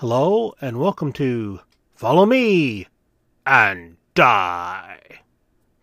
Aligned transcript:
Hello, 0.00 0.54
and 0.60 0.78
welcome 0.78 1.12
to 1.14 1.58
Follow 1.96 2.24
Me 2.24 2.86
and 3.44 3.96
Die. 4.14 5.00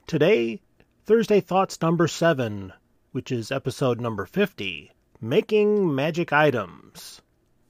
Today, 0.08 0.62
Thursday 1.04 1.42
Thoughts 1.42 1.82
number 1.82 2.08
7, 2.08 2.72
which 3.12 3.30
is 3.30 3.52
episode 3.52 4.00
number 4.00 4.26
50 4.26 4.94
Making 5.20 5.94
Magic 5.94 6.32
Items. 6.32 7.22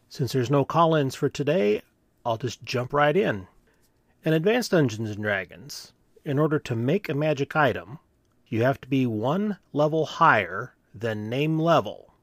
Since 0.08 0.34
there's 0.34 0.52
no 0.52 0.64
call 0.64 0.94
ins 0.94 1.16
for 1.16 1.30
today, 1.30 1.82
I'll 2.24 2.38
just 2.38 2.64
jump 2.64 2.94
right 2.94 3.18
in. 3.18 3.48
In 4.24 4.34
Advanced 4.34 4.70
Dungeons 4.70 5.10
and 5.10 5.24
Dragons, 5.24 5.94
in 6.24 6.38
order 6.38 6.60
to 6.60 6.76
make 6.76 7.10
a 7.10 7.16
magic 7.16 7.56
item, 7.56 7.98
you 8.48 8.62
have 8.62 8.80
to 8.82 8.88
be 8.88 9.08
one 9.08 9.58
level 9.74 10.06
higher 10.06 10.76
than 10.94 11.28
name 11.28 11.58
level. 11.58 12.14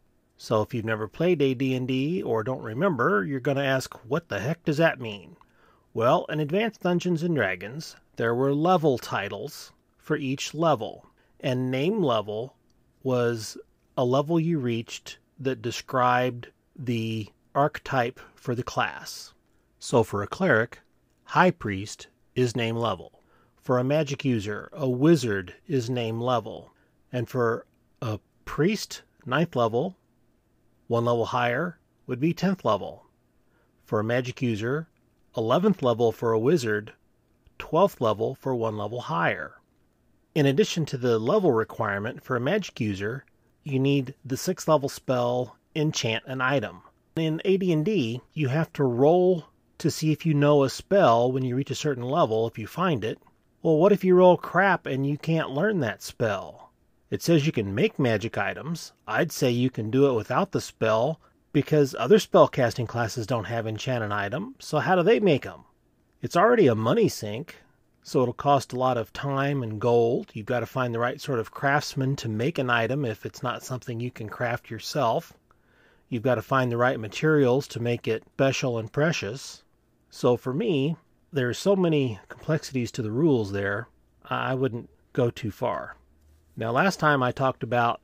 So 0.43 0.61
if 0.61 0.75
you've 0.75 0.85
never 0.85 1.07
played 1.07 1.41
AD&D 1.41 2.21
or 2.21 2.43
don't 2.43 2.65
remember, 2.65 3.25
you're 3.25 3.39
going 3.39 3.59
to 3.59 3.65
ask, 3.65 3.95
what 4.05 4.29
the 4.29 4.41
heck 4.41 4.65
does 4.65 4.79
that 4.79 4.99
mean? 4.99 5.37
Well, 5.95 6.27
in 6.29 6.41
Advanced 6.41 6.81
Dungeons 6.81 7.23
and 7.23 7.37
Dragons, 7.37 7.95
there 8.17 8.35
were 8.35 8.53
level 8.53 8.99
titles 8.99 9.71
for 9.99 10.17
each 10.17 10.53
level, 10.53 11.07
and 11.39 11.71
name 11.71 12.03
level 12.03 12.57
was 13.05 13.57
a 13.97 14.05
level 14.05 14.41
you 14.41 14.59
reached 14.59 15.19
that 15.39 15.63
described 15.63 16.49
the 16.75 17.29
archetype 17.55 18.19
for 18.35 18.57
the 18.57 18.65
class. 18.65 19.35
So 19.79 20.03
for 20.03 20.25
a 20.25 20.27
cleric, 20.27 20.81
high 21.23 21.53
priest 21.53 22.09
is 22.35 22.57
name 22.57 22.75
level. 22.75 23.21
For 23.63 23.79
a 23.79 23.85
magic 23.85 24.25
user, 24.25 24.71
a 24.73 24.91
wizard 24.91 25.55
is 25.69 25.89
name 25.89 26.21
level. 26.21 26.73
And 27.13 27.29
for 27.29 27.65
a 28.01 28.19
priest, 28.45 29.03
ninth 29.25 29.55
level, 29.55 29.97
one 30.93 31.07
level 31.07 31.25
higher 31.25 31.79
would 32.07 32.21
be 32.21 32.35
10th 32.35 32.67
level. 32.67 33.07
For 33.83 33.99
a 33.99 34.05
magic 34.05 34.43
user, 34.43 34.91
11th 35.35 35.81
level 35.81 36.13
for 36.13 36.33
a 36.33 36.39
wizard, 36.39 36.93
12th 37.59 38.03
level 38.03 38.35
for 38.35 38.55
one 38.55 38.77
level 38.77 39.01
higher. 39.01 39.55
In 40.35 40.45
addition 40.45 40.85
to 40.85 40.99
the 40.99 41.19
level 41.19 41.51
requirement 41.51 42.23
for 42.23 42.37
a 42.37 42.41
magic 42.41 42.79
user, 42.79 43.25
you 43.65 43.79
need 43.79 44.15
the 44.23 44.37
6th 44.37 44.69
level 44.69 44.91
spell 44.91 45.57
enchant 45.75 46.25
an 46.27 46.43
item. 46.43 46.83
In 47.17 47.41
AD&D, 47.47 48.21
you 48.35 48.49
have 48.49 48.71
to 48.75 48.85
roll 48.85 49.47
to 49.79 49.91
see 49.91 50.13
if 50.13 50.27
you 50.27 50.35
know 50.35 50.63
a 50.63 50.69
spell 50.69 51.33
when 51.33 51.43
you 51.43 51.57
reach 51.57 51.71
a 51.71 51.75
certain 51.75 52.05
level 52.05 52.47
if 52.47 52.59
you 52.59 52.67
find 52.67 53.03
it. 53.03 53.19
Well, 53.63 53.79
what 53.79 53.93
if 53.93 54.05
you 54.05 54.15
roll 54.15 54.37
crap 54.37 54.85
and 54.85 55.07
you 55.07 55.17
can't 55.17 55.53
learn 55.53 55.81
that 55.81 56.03
spell? 56.03 56.72
It 57.13 57.21
says 57.21 57.45
you 57.45 57.53
can 57.53 57.75
make 57.75 57.99
magic 57.99 58.39
items. 58.39 58.95
I'd 59.07 59.33
say 59.33 59.51
you 59.51 59.69
can 59.69 59.91
do 59.91 60.09
it 60.09 60.15
without 60.15 60.53
the 60.53 60.63
spell 60.63 61.21
because 61.53 61.95
other 61.99 62.17
spellcasting 62.17 62.89
classes 62.89 63.27
don't 63.27 63.45
have 63.45 63.67
enchant 63.67 64.03
an 64.03 64.13
item, 64.13 64.55
so 64.59 64.79
how 64.79 64.97
do 64.97 65.03
they 65.03 65.21
make 65.21 65.43
them? 65.43 65.65
It's 66.23 66.39
already 66.39 66.69
a 66.69 66.75
money 66.75 67.11
sink, 67.11 67.57
so 68.03 68.23
it'll 68.23 68.33
cost 68.33 68.73
a 68.73 68.79
lot 68.79 68.97
of 68.97 69.13
time 69.13 69.63
and 69.63 69.79
gold. 69.79 70.31
You've 70.33 70.47
got 70.47 70.61
to 70.61 70.67
find 70.67 70.95
the 70.95 71.01
right 71.01 71.21
sort 71.21 71.39
of 71.39 71.51
craftsman 71.51 72.17
to 72.17 72.31
make 72.31 72.57
an 72.57 72.71
item 72.71 73.05
if 73.05 73.27
it's 73.27 73.43
not 73.43 73.63
something 73.63 74.01
you 74.01 74.11
can 74.11 74.31
craft 74.31 74.71
yourself. 74.71 75.35
You've 76.09 76.23
got 76.23 76.37
to 76.37 76.43
find 76.43 76.73
the 76.73 76.79
right 76.79 76.99
materials 76.99 77.69
to 77.69 77.79
make 77.79 78.09
it 78.09 78.25
special 78.37 78.79
and 78.79 78.91
precious. 78.91 79.65
So 80.09 80.39
for 80.39 80.55
me, 80.55 80.97
there's 81.31 81.59
so 81.59 81.77
many 81.77 82.21
complexities 82.31 82.91
to 82.93 83.03
the 83.03 83.13
rules 83.13 83.53
there, 83.53 83.89
I 84.25 84.55
wouldn't 84.55 84.89
go 85.13 85.29
too 85.29 85.51
far. 85.51 85.97
Now, 86.57 86.71
last 86.71 87.01
time 87.01 87.23
I 87.23 87.33
talked 87.33 87.63
about 87.63 88.01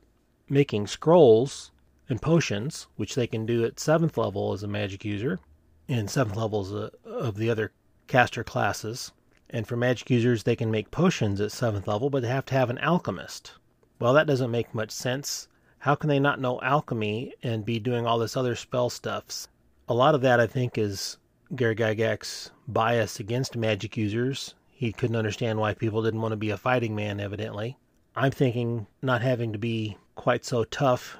making 0.49 0.87
scrolls 0.87 1.71
and 2.09 2.21
potions, 2.21 2.87
which 2.95 3.13
they 3.13 3.27
can 3.27 3.45
do 3.45 3.63
at 3.63 3.75
7th 3.75 4.17
level 4.17 4.53
as 4.53 4.63
a 4.63 4.67
magic 4.67 5.05
user, 5.05 5.39
and 5.87 6.07
7th 6.07 6.35
levels 6.35 6.71
of 7.05 7.35
the 7.37 7.49
other 7.49 7.71
caster 8.07 8.43
classes. 8.43 9.11
And 9.51 9.67
for 9.67 9.75
magic 9.75 10.09
users, 10.09 10.43
they 10.43 10.55
can 10.55 10.71
make 10.71 10.89
potions 10.89 11.39
at 11.41 11.51
7th 11.51 11.85
level, 11.85 12.09
but 12.09 12.23
they 12.23 12.27
have 12.27 12.45
to 12.45 12.55
have 12.55 12.69
an 12.69 12.79
alchemist. 12.79 13.53
Well, 13.99 14.13
that 14.13 14.27
doesn't 14.27 14.51
make 14.51 14.73
much 14.73 14.91
sense. 14.91 15.47
How 15.79 15.95
can 15.95 16.09
they 16.09 16.19
not 16.19 16.41
know 16.41 16.59
alchemy 16.61 17.33
and 17.43 17.63
be 17.63 17.79
doing 17.79 18.05
all 18.05 18.17
this 18.17 18.35
other 18.35 18.55
spell 18.55 18.89
stuff? 18.89 19.47
A 19.87 19.93
lot 19.93 20.15
of 20.15 20.21
that, 20.21 20.39
I 20.39 20.47
think, 20.47 20.77
is 20.77 21.17
Gary 21.55 21.75
Gygax's 21.75 22.51
bias 22.67 23.19
against 23.19 23.55
magic 23.55 23.95
users. 23.95 24.55
He 24.71 24.91
couldn't 24.91 25.15
understand 25.15 25.59
why 25.59 25.73
people 25.73 26.01
didn't 26.03 26.21
want 26.21 26.31
to 26.31 26.37
be 26.37 26.49
a 26.49 26.57
fighting 26.57 26.95
man, 26.95 27.19
evidently. 27.19 27.77
I'm 28.15 28.31
thinking 28.31 28.87
not 29.01 29.21
having 29.21 29.53
to 29.53 29.59
be 29.59 29.97
quite 30.15 30.43
so 30.43 30.63
tough 30.63 31.17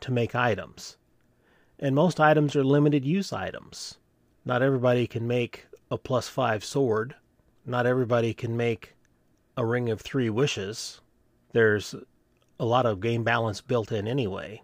to 0.00 0.12
make 0.12 0.34
items. 0.34 0.96
And 1.78 1.94
most 1.94 2.20
items 2.20 2.54
are 2.56 2.64
limited 2.64 3.04
use 3.04 3.32
items. 3.32 3.98
Not 4.44 4.62
everybody 4.62 5.06
can 5.06 5.26
make 5.26 5.66
a 5.90 5.98
plus 5.98 6.28
five 6.28 6.64
sword. 6.64 7.14
Not 7.64 7.86
everybody 7.86 8.34
can 8.34 8.56
make 8.56 8.94
a 9.56 9.64
ring 9.64 9.90
of 9.90 10.00
three 10.00 10.30
wishes. 10.30 11.00
There's 11.52 11.94
a 12.58 12.64
lot 12.64 12.86
of 12.86 13.00
game 13.00 13.24
balance 13.24 13.60
built 13.60 13.92
in 13.92 14.08
anyway. 14.08 14.62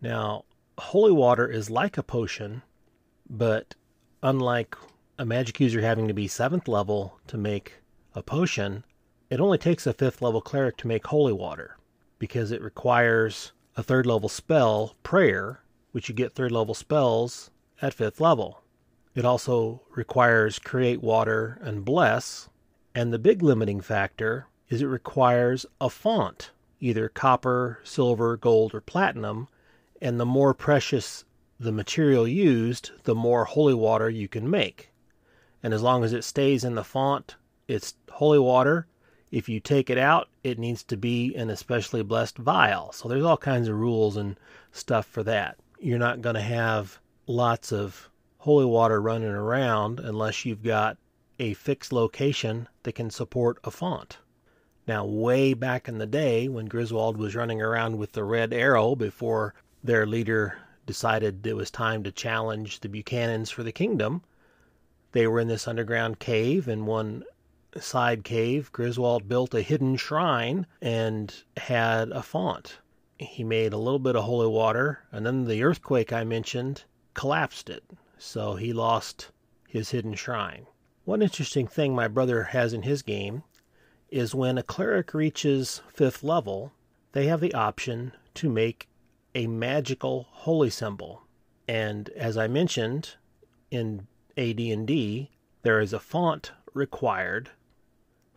Now, 0.00 0.44
holy 0.78 1.12
water 1.12 1.46
is 1.48 1.70
like 1.70 1.98
a 1.98 2.02
potion, 2.02 2.62
but 3.28 3.74
unlike 4.22 4.76
a 5.18 5.24
magic 5.24 5.60
user 5.60 5.80
having 5.80 6.08
to 6.08 6.14
be 6.14 6.28
seventh 6.28 6.68
level 6.68 7.18
to 7.26 7.36
make 7.36 7.74
a 8.14 8.22
potion, 8.22 8.84
it 9.30 9.40
only 9.40 9.58
takes 9.58 9.86
a 9.86 9.92
fifth 9.92 10.20
level 10.20 10.40
cleric 10.40 10.76
to 10.76 10.88
make 10.88 11.06
holy 11.06 11.32
water 11.32 11.76
because 12.18 12.50
it 12.50 12.60
requires 12.60 13.52
a 13.76 13.82
third 13.82 14.04
level 14.04 14.28
spell, 14.28 14.96
prayer, 15.02 15.62
which 15.92 16.08
you 16.08 16.14
get 16.14 16.32
third 16.32 16.52
level 16.52 16.74
spells 16.74 17.50
at 17.80 17.94
fifth 17.94 18.20
level. 18.20 18.62
It 19.14 19.24
also 19.24 19.82
requires 19.94 20.58
create 20.58 21.02
water 21.02 21.58
and 21.62 21.84
bless, 21.84 22.48
and 22.94 23.12
the 23.12 23.18
big 23.18 23.42
limiting 23.42 23.80
factor 23.80 24.46
is 24.68 24.82
it 24.82 24.86
requires 24.86 25.64
a 25.80 25.88
font, 25.88 26.50
either 26.80 27.08
copper, 27.08 27.80
silver, 27.84 28.36
gold, 28.36 28.74
or 28.74 28.80
platinum, 28.80 29.48
and 30.00 30.18
the 30.18 30.26
more 30.26 30.54
precious 30.54 31.24
the 31.58 31.72
material 31.72 32.26
used, 32.26 32.90
the 33.04 33.14
more 33.14 33.44
holy 33.44 33.74
water 33.74 34.08
you 34.08 34.28
can 34.28 34.48
make. 34.48 34.90
And 35.62 35.74
as 35.74 35.82
long 35.82 36.04
as 36.04 36.12
it 36.12 36.24
stays 36.24 36.64
in 36.64 36.74
the 36.74 36.84
font, 36.84 37.36
it's 37.68 37.94
holy 38.10 38.38
water, 38.38 38.86
if 39.30 39.48
you 39.48 39.60
take 39.60 39.90
it 39.90 39.98
out, 39.98 40.28
it 40.42 40.58
needs 40.58 40.82
to 40.84 40.96
be 40.96 41.34
an 41.34 41.50
especially 41.50 42.02
blessed 42.02 42.38
vial. 42.38 42.92
So 42.92 43.08
there's 43.08 43.24
all 43.24 43.36
kinds 43.36 43.68
of 43.68 43.78
rules 43.78 44.16
and 44.16 44.36
stuff 44.72 45.06
for 45.06 45.22
that. 45.24 45.56
You're 45.78 45.98
not 45.98 46.20
going 46.20 46.34
to 46.34 46.40
have 46.40 46.98
lots 47.26 47.72
of 47.72 48.10
holy 48.38 48.64
water 48.64 49.00
running 49.00 49.28
around 49.28 50.00
unless 50.00 50.44
you've 50.44 50.62
got 50.62 50.96
a 51.38 51.54
fixed 51.54 51.92
location 51.92 52.68
that 52.82 52.94
can 52.94 53.10
support 53.10 53.58
a 53.64 53.70
font. 53.70 54.18
Now, 54.86 55.04
way 55.04 55.54
back 55.54 55.88
in 55.88 55.98
the 55.98 56.06
day 56.06 56.48
when 56.48 56.66
Griswold 56.66 57.16
was 57.16 57.36
running 57.36 57.62
around 57.62 57.98
with 57.98 58.12
the 58.12 58.24
red 58.24 58.52
arrow 58.52 58.96
before 58.96 59.54
their 59.84 60.06
leader 60.06 60.58
decided 60.86 61.46
it 61.46 61.54
was 61.54 61.70
time 61.70 62.02
to 62.02 62.10
challenge 62.10 62.80
the 62.80 62.88
Buchanans 62.88 63.50
for 63.50 63.62
the 63.62 63.72
kingdom, 63.72 64.22
they 65.12 65.26
were 65.26 65.40
in 65.40 65.48
this 65.48 65.68
underground 65.68 66.18
cave, 66.18 66.66
and 66.66 66.86
one 66.86 67.24
side 67.78 68.24
cave, 68.24 68.72
Griswold 68.72 69.28
built 69.28 69.54
a 69.54 69.62
hidden 69.62 69.96
shrine 69.96 70.66
and 70.82 71.32
had 71.56 72.10
a 72.10 72.22
font. 72.22 72.78
He 73.18 73.44
made 73.44 73.72
a 73.72 73.78
little 73.78 73.98
bit 73.98 74.16
of 74.16 74.24
holy 74.24 74.48
water, 74.48 75.04
and 75.12 75.24
then 75.24 75.44
the 75.44 75.62
earthquake 75.62 76.12
I 76.12 76.24
mentioned 76.24 76.84
collapsed 77.14 77.70
it, 77.70 77.84
so 78.18 78.56
he 78.56 78.72
lost 78.72 79.30
his 79.68 79.90
hidden 79.90 80.14
shrine. 80.14 80.66
One 81.04 81.22
interesting 81.22 81.66
thing 81.66 81.94
my 81.94 82.08
brother 82.08 82.44
has 82.44 82.72
in 82.72 82.82
his 82.82 83.02
game 83.02 83.42
is 84.10 84.34
when 84.34 84.58
a 84.58 84.62
cleric 84.62 85.14
reaches 85.14 85.82
fifth 85.92 86.22
level, 86.22 86.72
they 87.12 87.26
have 87.26 87.40
the 87.40 87.54
option 87.54 88.12
to 88.34 88.48
make 88.48 88.88
a 89.34 89.46
magical 89.46 90.26
holy 90.30 90.70
symbol. 90.70 91.22
And 91.68 92.08
as 92.10 92.36
I 92.36 92.48
mentioned 92.48 93.16
in 93.70 94.06
AD&D, 94.36 95.30
there 95.62 95.80
is 95.80 95.92
a 95.92 96.00
font 96.00 96.52
required 96.74 97.50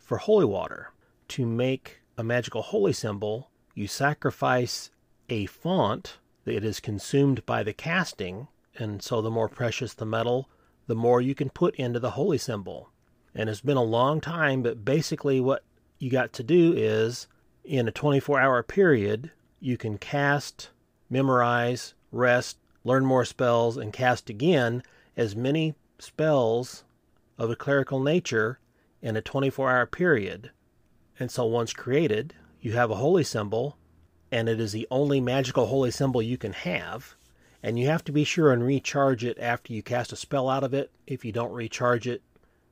for 0.03 0.17
holy 0.17 0.45
water. 0.45 0.91
To 1.29 1.45
make 1.45 1.99
a 2.17 2.23
magical 2.23 2.61
holy 2.61 2.93
symbol, 2.93 3.49
you 3.73 3.87
sacrifice 3.87 4.91
a 5.29 5.45
font 5.45 6.17
that 6.45 6.63
is 6.63 6.79
consumed 6.79 7.45
by 7.45 7.63
the 7.63 7.73
casting, 7.73 8.47
and 8.75 9.01
so 9.01 9.21
the 9.21 9.31
more 9.31 9.47
precious 9.47 9.93
the 9.93 10.05
metal, 10.05 10.49
the 10.87 10.95
more 10.95 11.21
you 11.21 11.33
can 11.33 11.49
put 11.49 11.75
into 11.75 11.99
the 11.99 12.11
holy 12.11 12.37
symbol. 12.37 12.89
And 13.33 13.49
it's 13.49 13.61
been 13.61 13.77
a 13.77 13.83
long 13.83 14.21
time, 14.21 14.61
but 14.61 14.85
basically, 14.85 15.39
what 15.39 15.63
you 15.97 16.11
got 16.11 16.33
to 16.33 16.43
do 16.43 16.73
is 16.73 17.27
in 17.63 17.87
a 17.87 17.91
24 17.91 18.39
hour 18.39 18.61
period, 18.61 19.31
you 19.59 19.77
can 19.77 19.97
cast, 19.97 20.69
memorize, 21.09 21.93
rest, 22.11 22.57
learn 22.83 23.05
more 23.05 23.25
spells, 23.25 23.77
and 23.77 23.93
cast 23.93 24.29
again 24.29 24.83
as 25.15 25.35
many 25.35 25.75
spells 25.97 26.83
of 27.37 27.49
a 27.49 27.55
clerical 27.55 28.01
nature 28.01 28.59
in 29.03 29.17
a 29.17 29.21
24 29.21 29.69
hour 29.69 29.85
period. 29.85 30.49
And 31.19 31.29
so 31.29 31.45
once 31.45 31.73
created, 31.73 32.33
you 32.61 32.71
have 32.71 32.89
a 32.89 32.95
holy 32.95 33.25
symbol, 33.25 33.77
and 34.31 34.47
it 34.47 34.59
is 34.59 34.71
the 34.71 34.87
only 34.89 35.19
magical 35.19 35.67
holy 35.67 35.91
symbol 35.91 36.21
you 36.21 36.37
can 36.37 36.53
have. 36.53 37.15
And 37.61 37.77
you 37.77 37.87
have 37.87 38.03
to 38.05 38.11
be 38.11 38.23
sure 38.23 38.51
and 38.51 38.65
recharge 38.65 39.23
it 39.23 39.37
after 39.39 39.73
you 39.73 39.83
cast 39.83 40.13
a 40.13 40.15
spell 40.15 40.49
out 40.49 40.63
of 40.63 40.73
it. 40.73 40.89
If 41.05 41.23
you 41.23 41.33
don't 41.33 41.51
recharge 41.51 42.07
it 42.07 42.23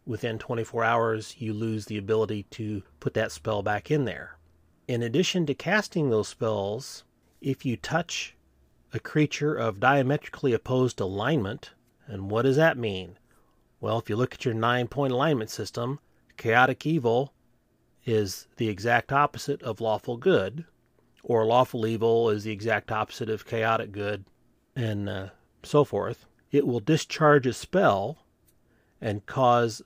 within 0.05 0.39
24 0.39 0.83
hours, 0.83 1.35
you 1.37 1.53
lose 1.53 1.85
the 1.85 1.97
ability 1.97 2.43
to 2.51 2.81
put 2.99 3.13
that 3.13 3.31
spell 3.31 3.61
back 3.61 3.91
in 3.91 4.05
there. 4.05 4.37
In 4.87 5.03
addition 5.03 5.45
to 5.45 5.53
casting 5.53 6.09
those 6.09 6.29
spells, 6.29 7.03
if 7.41 7.65
you 7.65 7.75
touch 7.75 8.35
a 8.93 8.99
creature 8.99 9.55
of 9.55 9.79
diametrically 9.79 10.53
opposed 10.53 10.99
alignment, 10.99 11.71
and 12.07 12.31
what 12.31 12.43
does 12.43 12.55
that 12.55 12.77
mean? 12.77 13.17
Well, 13.79 13.99
if 13.99 14.09
you 14.09 14.15
look 14.15 14.33
at 14.33 14.45
your 14.45 14.53
nine 14.53 14.87
point 14.87 15.13
alignment 15.13 15.49
system, 15.49 15.99
chaotic 16.41 16.87
evil 16.87 17.31
is 18.03 18.47
the 18.57 18.67
exact 18.67 19.11
opposite 19.11 19.61
of 19.61 19.79
lawful 19.79 20.17
good, 20.17 20.65
or 21.21 21.45
lawful 21.45 21.85
evil 21.85 22.31
is 22.31 22.45
the 22.45 22.51
exact 22.51 22.91
opposite 22.91 23.29
of 23.29 23.45
chaotic 23.45 23.91
good, 23.91 24.25
and 24.75 25.07
uh, 25.07 25.27
so 25.61 25.83
forth. 25.83 26.25
It 26.51 26.65
will 26.65 26.79
discharge 26.79 27.45
a 27.45 27.53
spell 27.53 28.25
and 28.99 29.23
cause 29.27 29.83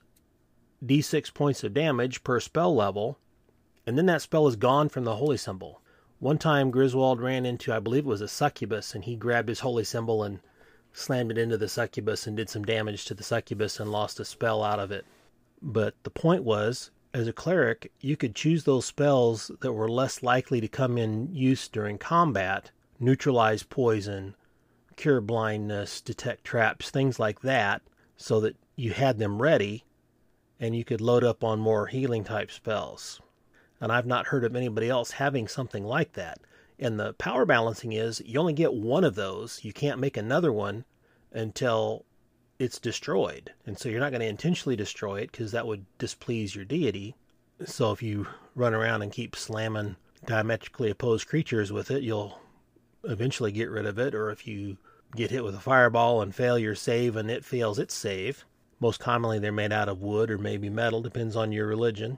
d6 0.82 1.34
points 1.34 1.62
of 1.66 1.74
damage 1.74 2.24
per 2.24 2.40
spell 2.40 2.74
level, 2.74 3.20
and 3.86 3.98
then 3.98 4.06
that 4.06 4.22
spell 4.22 4.48
is 4.48 4.56
gone 4.56 4.88
from 4.88 5.04
the 5.04 5.18
holy 5.18 5.36
symbol. 5.36 5.82
One 6.20 6.38
time, 6.38 6.72
Griswold 6.72 7.20
ran 7.20 7.46
into, 7.46 7.74
I 7.74 7.80
believe 7.80 8.06
it 8.06 8.10
was 8.10 8.22
a 8.22 8.30
succubus, 8.30 8.96
and 8.96 9.04
he 9.04 9.18
grabbed 9.18 9.50
his 9.50 9.60
holy 9.60 9.84
symbol 9.84 10.24
and 10.24 10.40
slammed 10.94 11.32
it 11.32 11.38
into 11.38 11.58
the 11.58 11.68
succubus 11.68 12.26
and 12.26 12.38
did 12.38 12.50
some 12.50 12.64
damage 12.64 13.04
to 13.06 13.14
the 13.14 13.24
succubus 13.24 13.78
and 13.78 13.92
lost 13.92 14.22
a 14.22 14.26
spell 14.26 14.64
out 14.64 14.80
of 14.80 14.90
it. 14.90 15.06
But 15.68 15.96
the 16.04 16.12
point 16.12 16.44
was, 16.44 16.92
as 17.12 17.28
a 17.28 17.34
cleric, 17.34 17.92
you 18.00 18.16
could 18.16 18.36
choose 18.36 18.66
those 18.66 18.86
spells 18.86 19.50
that 19.62 19.74
were 19.74 19.90
less 19.90 20.22
likely 20.22 20.62
to 20.62 20.68
come 20.68 20.96
in 20.96 21.34
use 21.34 21.68
during 21.68 21.98
combat, 21.98 22.70
neutralize 23.00 23.64
poison, 23.64 24.36
cure 24.96 25.22
blindness, 25.22 26.02
detect 26.02 26.44
traps, 26.44 26.92
things 26.92 27.18
like 27.18 27.42
that, 27.42 27.82
so 28.16 28.40
that 28.42 28.56
you 28.76 28.92
had 28.92 29.18
them 29.18 29.42
ready 29.42 29.84
and 30.60 30.76
you 30.76 30.86
could 30.86 31.02
load 31.02 31.24
up 31.24 31.44
on 31.44 31.60
more 31.60 31.88
healing 31.88 32.24
type 32.24 32.52
spells. 32.52 33.20
And 33.82 33.92
I've 33.92 34.06
not 34.06 34.28
heard 34.28 34.44
of 34.44 34.56
anybody 34.56 34.88
else 34.88 35.12
having 35.12 35.48
something 35.48 35.84
like 35.84 36.14
that. 36.14 36.40
And 36.78 37.00
the 37.00 37.14
power 37.14 37.44
balancing 37.44 37.92
is 37.92 38.22
you 38.24 38.40
only 38.40 38.54
get 38.54 38.76
one 38.76 39.04
of 39.04 39.16
those. 39.16 39.64
You 39.64 39.74
can't 39.74 40.00
make 40.00 40.16
another 40.16 40.54
one 40.54 40.86
until 41.32 42.06
it's 42.60 42.80
destroyed. 42.80 43.52
And 43.66 43.78
so 43.78 43.90
you're 43.90 44.00
not 44.00 44.12
going 44.12 44.22
to 44.22 44.28
intentionally 44.28 44.76
destroy 44.76 45.22
it 45.22 45.32
because 45.32 45.52
that 45.52 45.68
would 45.68 45.86
displease 45.98 46.56
your 46.56 46.66
deity. 46.66 47.16
So 47.66 47.92
if 47.92 48.02
you 48.02 48.28
run 48.54 48.74
around 48.74 49.02
and 49.02 49.12
keep 49.12 49.36
slamming 49.36 49.96
diametrically 50.26 50.90
opposed 50.90 51.28
creatures 51.28 51.72
with 51.72 51.92
it, 51.92 52.04
you'll 52.04 52.40
eventually 53.04 53.52
get 53.52 53.70
rid 53.70 53.86
of 53.86 54.00
it. 54.00 54.16
Or 54.16 54.32
if 54.32 54.48
you 54.48 54.78
get 55.16 55.32
hit 55.32 55.44
with 55.44 55.56
a 55.56 55.60
fireball 55.60 56.22
and 56.22 56.34
fail 56.34 56.58
your 56.58 56.76
save 56.76 57.16
and 57.16 57.30
it 57.30 57.46
fails 57.46 57.80
its 57.80 57.94
save, 57.94 58.46
most 58.80 59.00
commonly 59.00 59.40
they're 59.40 59.52
made 59.52 59.72
out 59.72 59.90
of 59.90 60.02
wood 60.02 60.30
or 60.30 60.38
maybe 60.38 60.70
metal, 60.70 61.02
depends 61.02 61.36
on 61.36 61.52
your 61.52 61.68
religion. 61.68 62.18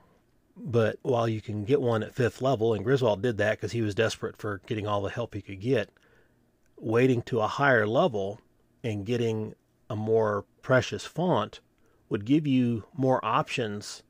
But 0.55 0.97
while 1.03 1.27
you 1.27 1.39
can 1.39 1.65
get 1.65 1.81
one 1.81 2.01
at 2.01 2.15
fifth 2.15 2.41
level, 2.41 2.73
and 2.73 2.83
Griswold 2.83 3.21
did 3.21 3.37
that 3.37 3.57
because 3.57 3.73
he 3.73 3.81
was 3.81 3.93
desperate 3.93 4.37
for 4.37 4.61
getting 4.65 4.87
all 4.87 5.03
the 5.03 5.09
help 5.09 5.35
he 5.35 5.41
could 5.41 5.61
get, 5.61 5.89
waiting 6.77 7.21
to 7.23 7.41
a 7.41 7.47
higher 7.47 7.85
level 7.85 8.39
and 8.83 9.05
getting 9.05 9.53
a 9.89 9.95
more 9.95 10.45
precious 10.61 11.05
font 11.05 11.59
would 12.09 12.25
give 12.25 12.47
you 12.47 12.85
more 12.93 13.23
options 13.23 14.03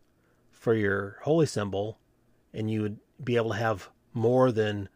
for 0.52 0.74
your 0.74 1.18
holy 1.24 1.46
symbol, 1.46 1.98
and 2.54 2.70
you 2.70 2.82
would 2.82 3.00
be 3.24 3.36
able 3.36 3.52
to 3.52 3.58
have 3.58 3.90
more 4.14 4.52
than 4.52 4.90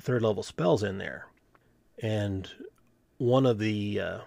third 0.00 0.22
level 0.22 0.42
spells 0.42 0.82
in 0.82 0.98
there. 0.98 1.26
And 2.00 2.48
one 3.18 3.46
of 3.46 3.58
the 3.58 4.00
uh, 4.00 4.18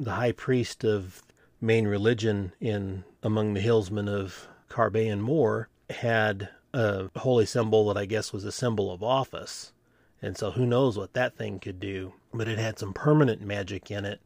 the 0.00 0.12
high 0.12 0.32
priest 0.32 0.84
of 0.84 1.22
main 1.60 1.86
religion 1.86 2.52
in 2.60 3.04
among 3.22 3.54
the 3.54 3.60
hillsmen 3.60 4.08
of 4.08 4.48
Carbean 4.68 5.20
Moor 5.20 5.68
had 5.88 6.48
a 6.72 7.08
holy 7.16 7.46
symbol 7.46 7.86
that 7.86 7.96
I 7.96 8.06
guess 8.06 8.32
was 8.32 8.44
a 8.44 8.52
symbol 8.52 8.92
of 8.92 9.02
office. 9.02 9.72
And 10.20 10.36
so 10.36 10.50
who 10.50 10.66
knows 10.66 10.98
what 10.98 11.12
that 11.14 11.36
thing 11.36 11.60
could 11.60 11.78
do. 11.78 12.14
But 12.32 12.48
it 12.48 12.58
had 12.58 12.78
some 12.78 12.92
permanent 12.92 13.42
magic 13.42 13.90
in 13.90 14.04
it, 14.04 14.20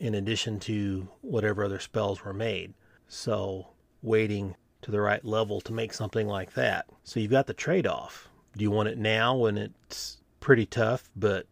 in 0.00 0.14
addition 0.14 0.60
to 0.60 1.08
whatever 1.22 1.64
other 1.64 1.78
spells 1.78 2.24
were 2.24 2.32
made. 2.32 2.74
So 3.08 3.68
waiting 4.02 4.56
to 4.82 4.90
the 4.90 5.00
right 5.00 5.24
level 5.24 5.60
to 5.62 5.72
make 5.72 5.92
something 5.92 6.26
like 6.26 6.54
that. 6.54 6.86
So 7.04 7.20
you've 7.20 7.30
got 7.30 7.46
the 7.46 7.54
trade 7.54 7.86
off. 7.86 8.28
Do 8.56 8.62
you 8.62 8.70
want 8.70 8.88
it 8.88 8.98
now 8.98 9.36
when 9.36 9.58
it's 9.58 10.18
pretty 10.40 10.66
tough, 10.66 11.10
but 11.16 11.46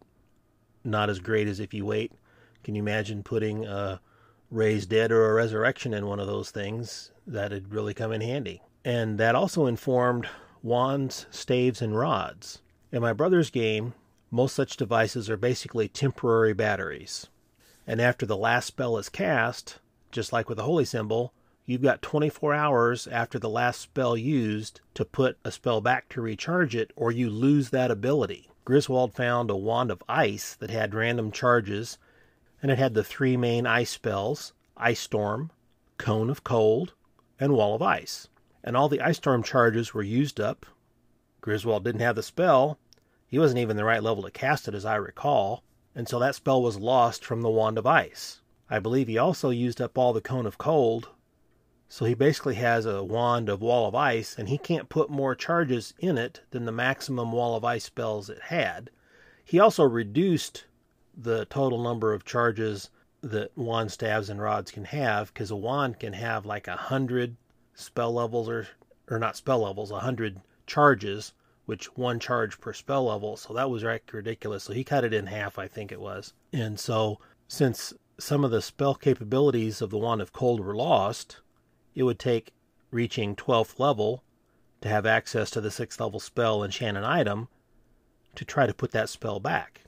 not 0.85 1.11
as 1.11 1.19
great 1.19 1.49
as 1.49 1.61
if 1.61 1.75
you 1.75 1.85
wait? 1.85 2.12
Can 2.62 2.75
you 2.75 2.82
imagine 2.82 3.23
putting 3.23 3.67
a 3.67 4.00
raised 4.50 4.88
dead 4.88 5.11
or 5.11 5.31
a 5.31 5.35
resurrection 5.35 5.94
in 5.94 6.06
one 6.06 6.20
of 6.20 6.26
those 6.26 6.50
things? 6.50 7.11
That'd 7.26 7.73
really 7.73 7.94
come 7.94 8.12
in 8.12 8.20
handy 8.20 8.62
and 8.85 9.19
that 9.19 9.35
also 9.35 9.67
informed 9.67 10.29
wands, 10.62 11.26
staves, 11.31 11.81
and 11.81 11.96
rods. 11.96 12.61
In 12.93 13.00
my 13.00 13.12
brother's 13.12 13.50
game, 13.50 13.94
most 14.31 14.55
such 14.55 14.76
devices 14.76 15.31
are 15.31 15.37
basically 15.37 15.88
temporary 15.88 16.52
batteries. 16.52 17.29
And 17.86 18.00
after 18.00 18.26
the 18.26 18.36
last 18.36 18.66
spell 18.66 18.98
is 18.98 19.08
cast, 19.08 19.78
just 20.10 20.32
like 20.32 20.48
with 20.48 20.56
the 20.56 20.64
holy 20.64 20.84
symbol, 20.84 21.32
you've 21.66 21.82
got 21.82 22.02
24 22.02 22.54
hours 22.54 23.06
after 23.06 23.38
the 23.38 23.48
last 23.48 23.81
spell 23.81 24.16
used 24.16 24.81
to 24.94 25.04
put 25.04 25.38
a 25.44 25.52
spell 25.52 25.81
back 25.81 26.08
to 26.10 26.20
recharge 26.20 26.75
it, 26.75 26.92
or 26.96 27.12
you 27.12 27.28
lose 27.28 27.70
that 27.70 27.90
ability. 27.90 28.48
Griswold 28.64 29.14
found 29.14 29.50
a 29.50 29.56
wand 29.56 29.90
of 29.90 30.02
ice 30.08 30.54
that 30.56 30.70
had 30.70 30.94
random 30.94 31.31
charges, 31.31 31.98
and 32.62 32.70
it 32.70 32.78
had 32.78 32.94
the 32.94 33.04
three 33.04 33.36
main 33.36 33.66
ice 33.66 33.90
spells 33.90 34.52
Ice 34.76 35.00
Storm, 35.00 35.50
Cone 35.98 36.31
of 36.31 36.44
Cold, 36.44 36.94
and 37.38 37.52
Wall 37.52 37.75
of 37.75 37.82
Ice 37.82 38.28
and 38.64 38.76
all 38.76 38.88
the 38.88 39.02
ice 39.02 39.19
storm 39.19 39.42
charges 39.42 39.92
were 39.92 40.02
used 40.02 40.40
up. 40.40 40.64
Griswold 41.42 41.84
didn't 41.84 42.00
have 42.00 42.16
the 42.16 42.22
spell. 42.22 42.78
He 43.26 43.38
wasn't 43.38 43.60
even 43.60 43.76
the 43.76 43.84
right 43.84 44.02
level 44.02 44.22
to 44.22 44.31
cast 44.31 44.66
it, 44.66 44.75
as 44.75 44.86
I 44.86 44.96
recall, 44.96 45.62
and 45.94 46.08
so 46.08 46.19
that 46.19 46.35
spell 46.35 46.62
was 46.62 46.76
lost 46.76 47.25
from 47.25 47.43
the 47.43 47.50
Wand 47.50 47.79
of 47.79 47.87
Ice. 47.87 48.41
I 48.69 48.79
believe 48.79 49.08
he 49.08 49.19
also 49.19 49.50
used 49.50 49.81
up 49.81 49.96
all 49.96 50.12
the 50.12 50.20
Cone 50.20 50.46
of 50.46 50.58
Cold, 50.58 51.08
so 51.88 52.05
he 52.05 52.14
basically 52.14 52.56
has 52.56 52.86
a 52.86 53.05
Wand 53.05 53.48
of 53.48 53.63
Wall 53.63 53.86
of 53.86 53.94
Ice, 53.94 54.36
and 54.39 54.48
he 54.48 54.58
can't 54.58 54.89
put 54.89 55.10
more 55.10 55.34
charges 55.34 55.94
in 55.98 56.19
it 56.19 56.41
than 56.51 56.65
the 56.65 56.72
maximum 56.72 57.31
Wall 57.32 57.56
of 57.56 57.65
Ice 57.65 57.84
spells 57.84 58.29
it 58.29 58.41
had. 58.43 58.91
He 59.44 59.60
also 59.60 59.84
reduced 59.84 60.65
the 61.17 61.44
total 61.44 61.82
number 61.82 62.13
of 62.13 62.24
charges 62.24 62.91
that 63.20 63.56
wand 63.56 63.93
staves 63.93 64.29
and 64.29 64.41
rods 64.41 64.70
can 64.70 64.84
have 64.84 65.32
because 65.32 65.51
a 65.51 65.56
wand 65.56 65.98
can 65.98 66.13
have 66.13 66.44
like 66.44 66.69
a 66.69 66.77
hundred 66.77 67.36
spell 67.74 68.13
levels 68.13 68.48
or 68.48 68.69
or 69.08 69.19
not 69.19 69.36
spell 69.36 69.60
levels, 69.60 69.91
a 69.91 70.01
hundred 70.01 70.41
charges, 70.67 71.32
which 71.67 71.87
one 71.97 72.21
charge 72.21 72.61
per 72.61 72.73
spell 72.73 73.06
level. 73.06 73.37
So 73.37 73.55
that 73.55 73.71
was 73.71 73.85
ridiculous. 73.85 74.65
So 74.65 74.73
he 74.73 74.85
cut 74.85 75.05
it 75.05 75.15
in 75.15 75.27
half, 75.27 75.59
I 75.59 75.69
think 75.69 75.91
it 75.91 76.01
was. 76.01 76.33
And 76.53 76.79
so 76.79 77.19
since 77.49 77.93
some 78.19 78.44
of 78.44 78.51
the 78.51 78.63
spell 78.63 78.94
capabilities 78.94 79.81
of 79.81 79.91
the 79.91 79.99
Wand 79.99 80.21
of 80.21 80.33
Cold 80.33 80.61
were 80.61 80.77
lost, 80.77 81.41
it 81.94 82.03
would 82.03 82.19
take 82.19 82.53
reaching 82.91 83.35
12th 83.35 83.79
level 83.79 84.23
to 84.81 84.89
have 84.89 85.06
access 85.06 85.51
to 85.51 85.61
the 85.61 85.71
6th 85.71 85.99
level 85.99 86.21
spell 86.21 86.63
enchant 86.63 86.97
an 86.97 87.05
item 87.05 87.49
to 88.35 88.44
try 88.44 88.67
to 88.67 88.75
put 88.75 88.93
that 88.93 89.09
spell 89.09 89.41
back. 89.41 89.83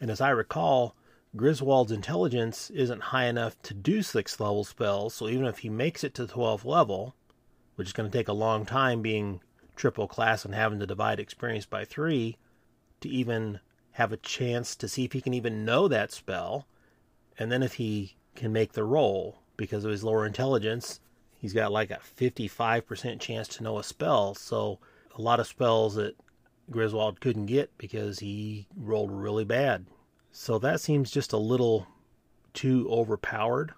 And 0.00 0.10
as 0.10 0.20
I 0.20 0.30
recall, 0.30 0.94
Griswold's 1.34 1.92
intelligence 1.92 2.70
isn't 2.70 3.02
high 3.02 3.26
enough 3.26 3.60
to 3.62 3.74
do 3.74 3.98
6th 3.98 4.40
level 4.40 4.64
spells, 4.64 5.14
so 5.14 5.28
even 5.28 5.46
if 5.46 5.58
he 5.58 5.68
makes 5.68 6.04
it 6.04 6.14
to 6.14 6.26
12th 6.26 6.64
level, 6.64 7.14
which 7.74 7.88
is 7.88 7.92
going 7.92 8.10
to 8.10 8.16
take 8.16 8.28
a 8.28 8.32
long 8.32 8.64
time 8.64 9.02
being 9.02 9.40
triple 9.76 10.08
class 10.08 10.44
and 10.44 10.54
having 10.54 10.80
to 10.80 10.86
divide 10.86 11.20
experience 11.20 11.66
by 11.66 11.84
three 11.84 12.36
to 13.00 13.08
even 13.08 13.60
have 13.92 14.12
a 14.12 14.18
chance 14.18 14.74
to 14.76 14.88
see 14.88 15.04
if 15.04 15.12
he 15.12 15.20
can 15.20 15.34
even 15.34 15.64
know 15.64 15.86
that 15.88 16.12
spell. 16.12 16.66
And 17.38 17.52
then 17.52 17.62
if 17.62 17.74
he 17.74 18.16
can 18.34 18.52
make 18.52 18.72
the 18.72 18.84
roll 18.84 19.38
because 19.56 19.84
of 19.84 19.90
his 19.90 20.04
lower 20.04 20.26
intelligence, 20.26 21.00
he's 21.38 21.52
got 21.52 21.72
like 21.72 21.90
a 21.90 22.00
55% 22.18 23.20
chance 23.20 23.48
to 23.48 23.62
know 23.62 23.78
a 23.78 23.84
spell. 23.84 24.34
So 24.34 24.78
a 25.16 25.22
lot 25.22 25.40
of 25.40 25.46
spells 25.46 25.94
that 25.94 26.16
Griswold 26.70 27.20
couldn't 27.20 27.46
get 27.46 27.70
because 27.78 28.18
he 28.18 28.66
rolled 28.76 29.12
really 29.12 29.44
bad. 29.44 29.86
So 30.32 30.58
that 30.58 30.80
seems 30.80 31.10
just 31.10 31.32
a 31.32 31.38
little 31.38 31.86
too 32.52 32.86
overpowered. 32.90 33.72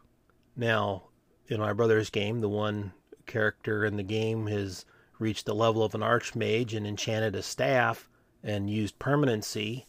Now, 0.57 1.05
in 1.47 1.61
my 1.61 1.73
brother's 1.73 2.11
game, 2.11 2.41
the 2.41 2.49
one 2.49 2.93
character 3.27 3.85
in 3.85 3.97
the 3.97 4.03
game 4.03 4.47
has 4.47 4.85
reached 5.19 5.47
the 5.47 5.55
level 5.55 5.83
of 5.83 5.95
an 5.95 6.01
archmage 6.01 6.77
and 6.77 6.87
enchanted 6.87 7.35
a 7.35 7.43
staff 7.43 8.09
and 8.43 8.71
used 8.71 8.99
permanency 8.99 9.87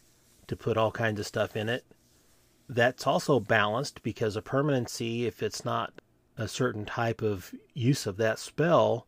to 0.48 0.56
put 0.56 0.78
all 0.78 0.92
kinds 0.92 1.20
of 1.20 1.28
stuff 1.28 1.56
in 1.56 1.70
it. 1.70 1.86
That's 2.68 3.08
also 3.08 3.40
balanced 3.40 4.04
because 4.04 4.36
a 4.36 4.42
permanency, 4.42 5.26
if 5.26 5.42
it's 5.42 5.64
not 5.64 5.94
a 6.38 6.48
certain 6.48 6.86
type 6.86 7.22
of 7.22 7.54
use 7.74 8.06
of 8.06 8.18
that 8.18 8.40
spell, 8.40 9.08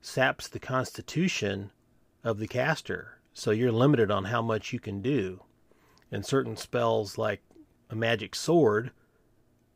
saps 0.00 0.48
the 0.48 0.58
constitution 0.58 1.70
of 2.24 2.38
the 2.38 2.48
caster. 2.48 3.18
So 3.32 3.50
you're 3.50 3.72
limited 3.72 4.10
on 4.10 4.24
how 4.24 4.42
much 4.42 4.72
you 4.72 4.80
can 4.80 5.00
do. 5.00 5.42
And 6.10 6.26
certain 6.26 6.56
spells 6.56 7.16
like 7.16 7.42
a 7.88 7.94
magic 7.94 8.34
sword, 8.34 8.90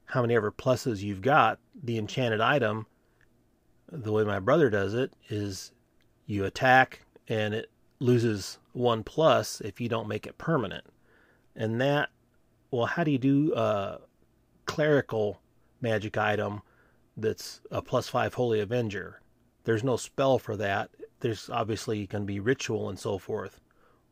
how 0.06 0.23
many 0.23 0.35
ever 0.35 0.50
pluses 0.50 1.02
you've 1.02 1.23
got, 1.23 1.59
the 1.83 1.99
enchanted 1.99 2.40
item, 2.40 2.87
the 3.95 4.13
way 4.13 4.25
my 4.25 4.39
brother 4.39 4.71
does 4.71 4.95
it, 4.95 5.13
is 5.29 5.73
you 6.27 6.45
attack 6.45 7.01
and 7.29 7.55
it 7.55 7.71
loses 8.01 8.59
one 8.73 9.03
plus 9.03 9.61
if 9.61 9.81
you 9.81 9.89
don't 9.89 10.09
make 10.09 10.27
it 10.27 10.37
permanent. 10.39 10.85
And 11.57 11.81
that, 11.81 12.11
well, 12.71 12.87
how 12.87 13.05
do 13.05 13.11
you 13.11 13.19
do 13.19 13.55
a 13.55 14.01
clerical 14.67 15.41
magic 15.81 16.19
item 16.19 16.63
that's 17.17 17.61
a 17.71 17.81
plus 17.81 18.09
five 18.09 18.35
Holy 18.35 18.61
Avenger? 18.61 19.21
There's 19.65 19.85
no 19.85 19.97
spell 19.97 20.39
for 20.39 20.57
that. 20.57 20.91
There's 21.21 21.49
obviously 21.49 22.07
going 22.07 22.25
to 22.25 22.27
be 22.27 22.41
ritual 22.41 22.89
and 22.89 22.99
so 22.99 23.17
forth. 23.19 23.61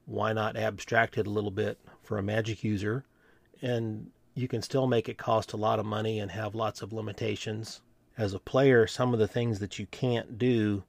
Why 0.06 0.32
not 0.32 0.56
abstract 0.56 1.18
it 1.18 1.26
a 1.26 1.30
little 1.30 1.50
bit 1.50 1.78
for 2.02 2.18
a 2.18 2.22
magic 2.22 2.64
user? 2.64 3.04
And 3.60 4.10
you 4.34 4.48
can 4.48 4.62
still 4.62 4.86
make 4.86 5.08
it 5.08 5.18
cost 5.18 5.52
a 5.52 5.58
lot 5.58 5.78
of 5.78 5.86
money 5.86 6.20
and 6.20 6.30
have 6.30 6.54
lots 6.54 6.80
of 6.82 6.92
limitations. 6.92 7.82
As 8.18 8.34
a 8.34 8.38
player, 8.38 8.86
some 8.86 9.12
of 9.12 9.18
the 9.18 9.28
things 9.28 9.58
that 9.60 9.78
you 9.78 9.86
can't 9.86 10.38
do 10.38 10.84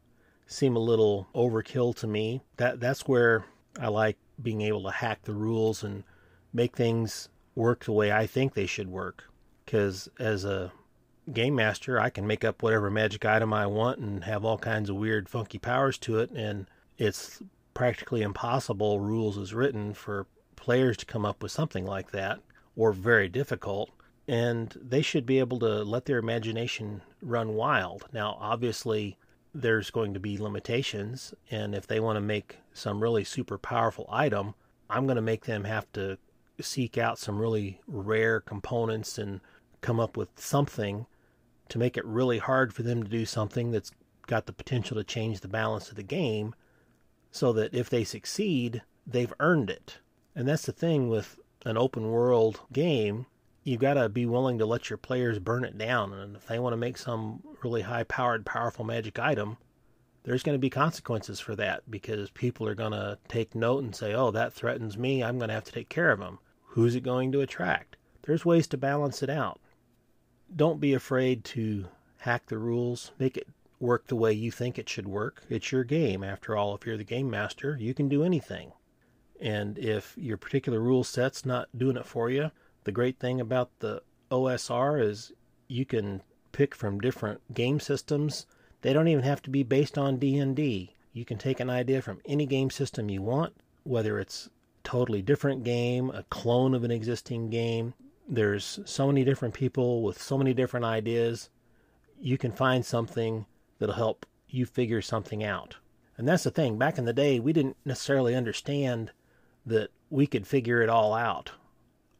seem 0.46 0.75
a 0.75 0.80
little 0.80 1.27
overkill 1.34 1.96
to 1.96 2.08
me. 2.08 2.42
That 2.58 2.80
that's 2.80 3.08
where 3.08 3.46
I 3.80 3.88
like 3.88 4.18
being 4.42 4.62
able 4.62 4.84
to 4.84 4.92
hack 4.92 5.24
the 5.24 5.34
rules 5.34 5.84
and 5.84 6.03
make 6.51 6.75
things 6.75 7.30
work 7.56 7.86
the 7.86 7.92
way 7.92 8.12
I 8.12 8.27
think 8.27 8.53
they 8.53 8.65
should 8.65 8.89
work. 8.89 9.24
Because 9.65 10.10
as 10.20 10.44
a 10.44 10.72
game 11.32 11.56
master, 11.56 12.00
I 12.00 12.10
can 12.10 12.27
make 12.27 12.44
up 12.44 12.62
whatever 12.62 12.89
magic 12.89 13.24
item 13.25 13.53
I 13.53 13.68
want 13.68 14.00
and 14.00 14.24
have 14.25 14.44
all 14.44 14.58
kinds 14.58 14.89
of 14.89 14.98
weird, 14.98 15.30
funky 15.30 15.58
powers 15.58 15.98
to 16.00 16.20
it, 16.20 16.32
and 16.32 16.68
it's 16.98 17.42
practically 17.74 18.22
impossible, 18.22 19.00
rules 19.00 19.38
as 19.38 19.53
written, 19.53 19.94
for 19.94 20.27
players 20.56 20.98
to 20.98 21.06
come 21.06 21.25
up 21.25 21.42
with 21.42 21.51
something 21.51 21.86
like 21.86 22.12
that, 22.12 22.39
or 22.75 22.92
very 22.92 23.30
difficult. 23.30 23.89
And 24.27 24.74
they 24.82 25.01
should 25.01 25.25
be 25.25 25.39
able 25.39 25.60
to 25.60 25.84
let 25.84 26.06
their 26.06 26.18
imagination 26.18 27.01
run 27.22 27.56
wild. 27.56 28.08
Now, 28.13 28.38
obviously, 28.39 29.18
there's 29.53 29.92
going 29.92 30.13
to 30.13 30.20
be 30.20 30.38
limitations, 30.38 31.34
and 31.51 31.75
if 31.75 31.86
they 31.86 32.00
want 32.00 32.15
to 32.18 32.22
make 32.22 32.58
some 32.74 33.03
really 33.03 33.24
super 33.24 33.58
powerful 33.58 34.08
item, 34.10 34.56
I'm 34.89 35.06
going 35.06 35.18
to 35.18 35.22
make 35.22 35.46
them 35.46 35.65
have 35.65 35.92
to 35.94 36.18
seek 36.60 36.98
out 36.98 37.20
some 37.20 37.39
really 37.39 37.82
rare 37.88 38.39
components 38.39 39.18
and 39.18 39.42
come 39.82 40.00
up 40.00 40.15
with 40.18 40.30
something 40.36 41.06
to 41.70 41.77
make 41.77 41.98
it 41.98 42.06
really 42.06 42.39
hard 42.39 42.74
for 42.74 42.84
them 42.84 43.03
to 43.03 43.10
do 43.10 43.25
something 43.25 43.72
that's 43.72 43.92
got 44.27 44.46
the 44.46 44.53
potential 44.53 44.96
to 44.96 45.03
change 45.03 45.39
the 45.39 45.48
balance 45.48 45.89
of 45.89 45.96
the 45.96 46.03
game 46.03 46.56
so 47.32 47.51
that 47.53 47.74
if 47.74 47.89
they 47.89 48.03
succeed, 48.03 48.82
they've 49.06 49.34
earned 49.39 49.70
it. 49.70 50.00
And 50.36 50.48
that's 50.48 50.65
the 50.65 50.72
thing 50.72 51.10
with 51.10 51.39
an 51.65 51.77
open 51.77 52.10
world 52.10 52.62
game, 52.72 53.25
you've 53.63 53.79
got 53.79 53.96
to 53.96 54.10
be 54.10 54.25
willing 54.25 54.58
to 54.60 54.65
let 54.65 54.89
your 54.89 54.98
players 54.98 55.39
burn 55.39 55.63
it 55.63 55.77
down. 55.77 56.13
And 56.13 56.36
if 56.36 56.48
they 56.48 56.60
want 56.60 56.74
to 56.74 56.77
make 56.77 56.98
some 56.98 57.41
really 57.63 57.82
high 57.82 58.03
powered, 58.03 58.46
powerful 58.46 58.86
magic 58.86 59.20
item, 59.20 59.58
there's 60.24 60.43
going 60.43 60.55
to 60.55 60.60
be 60.60 60.70
consequences 60.70 61.39
for 61.39 61.55
that 61.55 61.89
because 61.89 62.29
people 62.29 62.67
are 62.67 62.75
going 62.75 62.91
to 62.91 63.17
take 63.27 63.55
note 63.55 63.84
and 63.84 63.96
say, 63.96 64.13
oh, 64.13 64.32
that 64.32 64.53
threatens 64.53 64.98
me. 64.98 65.24
I'm 65.24 65.38
going 65.38 65.50
to 65.50 65.53
have 65.55 65.65
to 65.65 65.72
take 65.72 65.89
care 65.89 66.12
of 66.12 66.20
them. 66.20 66.39
Who's 66.67 66.96
it 66.96 67.01
going 67.01 67.32
to 67.34 67.41
attract? 67.41 67.98
There's 68.24 68.46
ways 68.46 68.67
to 68.67 68.77
balance 68.77 69.22
it 69.22 69.29
out. 69.29 69.60
Don't 70.55 70.79
be 70.79 70.93
afraid 70.93 71.43
to 71.46 71.88
hack 72.17 72.46
the 72.48 72.58
rules, 72.58 73.12
make 73.20 73.36
it 73.36 73.48
work 73.79 74.08
the 74.08 74.15
way 74.15 74.32
you 74.32 74.50
think 74.50 74.79
it 74.79 74.88
should 74.88 75.08
work. 75.08 75.43
It's 75.50 75.72
your 75.72 75.84
game. 75.84 76.24
After 76.24 76.55
all, 76.55 76.74
if 76.74 76.86
you're 76.86 76.98
the 76.98 77.03
game 77.03 77.29
master, 77.29 77.77
you 77.79 77.93
can 77.93 78.08
do 78.08 78.24
anything. 78.24 78.72
And 79.41 79.77
if 79.77 80.15
your 80.17 80.38
particular 80.38 80.79
rule 80.79 81.03
set's 81.03 81.46
not 81.46 81.67
doing 81.77 81.98
it 81.98 82.05
for 82.05 82.29
you, 82.29 82.51
the 82.84 82.92
great 82.92 83.20
thing 83.20 83.40
about 83.40 83.80
the 83.80 84.02
OSR 84.32 85.02
is 85.02 85.32
you 85.68 85.86
can 85.86 86.22
pick 86.52 86.75
from 86.75 87.00
different 87.00 87.42
game 87.54 87.80
systems. 87.80 88.46
They 88.82 88.94
don't 88.94 89.08
even 89.08 89.24
have 89.24 89.42
to 89.44 89.50
be 89.50 89.63
based 89.63 89.98
on 89.98 90.18
D&D. 90.18 90.96
You 91.13 91.25
can 91.25 91.38
take 91.38 91.60
an 91.60 91.70
idea 91.70 92.02
from 92.02 92.22
any 92.25 92.46
game 92.46 92.70
system 92.70 93.10
you 93.10 93.22
want, 93.22 93.54
whether 93.84 94.20
it's 94.20 94.50
totally 94.84 95.22
different 95.22 95.63
game, 95.63 96.10
a 96.10 96.24
clone 96.24 96.74
of 96.74 96.84
an 96.84 96.92
existing 96.92 97.50
game. 97.50 97.94
There's 98.28 98.80
so 98.86 99.08
many 99.08 99.24
different 99.24 99.54
people 99.54 100.02
with 100.02 100.22
so 100.22 100.38
many 100.38 100.54
different 100.54 100.86
ideas. 100.86 101.50
You 102.20 102.38
can 102.38 102.52
find 102.52 102.86
something 102.86 103.46
that'll 103.80 103.96
help 103.96 104.25
you 104.48 104.66
figure 104.66 105.02
something 105.02 105.44
out. 105.44 105.78
And 106.18 106.28
that's 106.28 106.44
the 106.44 106.52
thing. 106.52 106.78
Back 106.78 106.98
in 106.98 107.06
the 107.06 107.13
day, 107.13 107.40
we 107.40 107.54
didn't 107.54 107.78
necessarily 107.86 108.36
understand 108.36 109.12
that 109.66 109.90
we 110.10 110.28
could 110.28 110.46
figure 110.46 110.82
it 110.82 110.90
all 110.90 111.13
out. 111.13 111.52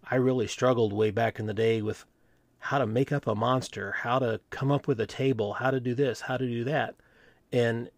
I 0.10 0.16
really 0.16 0.48
struggled 0.48 0.94
way 0.94 1.12
back 1.12 1.40
in 1.40 1.46
the 1.46 1.54
day 1.54 1.82
with 1.82 2.06
how 2.60 2.78
to 2.78 2.86
make 2.86 3.12
up 3.12 3.28
a 3.28 3.36
monster, 3.36 3.92
how 3.92 4.20
to 4.20 4.40
come 4.50 4.72
up 4.72 4.88
with 4.88 5.00
a 5.00 5.08
table, 5.08 5.54
how 5.54 5.72
to 5.72 5.80
do 5.80 5.94
this, 5.94 6.22
how 6.22 6.38
to 6.38 6.46
do 6.46 6.64
that. 6.64 6.96
And 7.52 7.90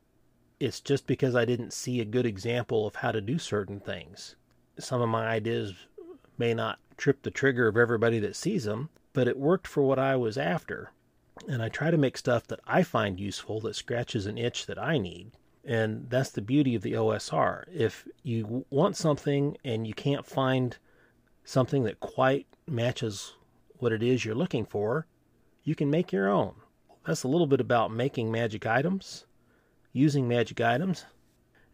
it's 0.59 0.79
just 0.79 1.07
because 1.07 1.35
I 1.35 1.45
didn't 1.45 1.74
see 1.74 2.00
a 2.00 2.05
good 2.05 2.25
example 2.25 2.88
of 2.88 2.95
how 2.95 3.12
to 3.12 3.21
do 3.21 3.38
certain 3.38 3.79
things. 3.79 4.35
Some 4.79 5.01
of 5.01 5.09
my 5.09 5.27
ideas 5.27 5.74
may 6.38 6.53
not 6.53 6.79
trip 6.97 7.21
the 7.21 7.31
trigger 7.31 7.67
of 7.67 7.77
everybody 7.77 8.19
that 8.19 8.35
sees 8.35 8.63
them, 8.63 8.89
but 9.13 9.27
it 9.27 9.38
worked 9.38 9.67
for 9.67 9.83
what 9.83 10.00
I 10.00 10.15
was 10.15 10.38
after. 10.38 10.91
And 11.47 11.62
I 11.62 11.69
try 11.69 11.91
to 11.91 11.97
make 11.97 12.17
stuff 12.17 12.47
that 12.47 12.62
I 12.65 12.83
find 12.83 13.19
useful 13.19 13.59
that 13.62 13.75
scratches 13.75 14.25
an 14.25 14.38
itch 14.38 14.65
that 14.65 14.81
I 14.81 14.97
need. 14.97 15.31
And 15.63 16.09
that's 16.09 16.31
the 16.31 16.41
beauty 16.41 16.75
of 16.75 16.81
the 16.81 16.93
OSR. 16.93 17.65
If 17.74 18.07
you 18.24 18.65
want 18.69 18.95
something 18.95 19.57
and 19.63 19.85
you 19.85 19.93
can't 19.93 20.25
find 20.25 20.77
something 21.45 21.83
that 21.83 22.01
quite 22.01 22.47
matches 22.67 23.35
what 23.77 23.93
it 23.93 24.03
is 24.03 24.25
you're 24.25 24.35
looking 24.35 24.65
for, 24.65 25.05
you 25.63 25.75
can 25.75 25.89
make 25.89 26.11
your 26.11 26.29
own. 26.29 26.55
That's 27.05 27.23
a 27.23 27.27
little 27.27 27.47
bit 27.47 27.61
about 27.61 27.93
making 27.93 28.31
magic 28.31 28.65
items, 28.65 29.25
using 29.93 30.27
magic 30.27 30.59
items. 30.59 31.05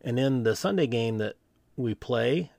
And 0.01 0.19
in 0.19 0.43
the 0.43 0.55
Sunday 0.55 0.87
game 0.87 1.17
that 1.19 1.35
we 1.77 1.95
play, 1.95 2.51